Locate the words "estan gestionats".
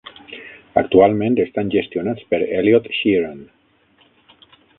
1.43-2.25